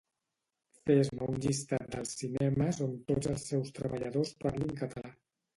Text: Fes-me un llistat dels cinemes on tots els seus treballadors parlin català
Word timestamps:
Fes-me 0.89 1.27
un 1.33 1.35
llistat 1.43 1.85
dels 1.97 2.15
cinemes 2.23 2.81
on 2.89 2.97
tots 3.13 3.31
els 3.35 3.47
seus 3.53 3.73
treballadors 3.79 4.37
parlin 4.45 4.77
català 4.85 5.17